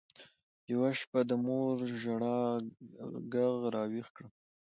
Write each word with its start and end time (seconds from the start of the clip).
يوه 0.71 0.89
شپه 0.99 1.19
د 1.29 1.31
مور 1.45 1.73
د 1.89 1.91
ژړا 2.01 2.41
ږغ 3.31 3.57
راويښ 3.75 4.07
کړم. 4.15 4.31